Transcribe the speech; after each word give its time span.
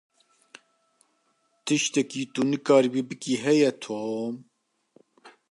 Tiştekî 1.65 2.21
tu 2.33 2.41
nikaribî 2.51 3.01
bikî, 3.09 3.35
heye 3.43 3.71
Tom? 3.83 4.33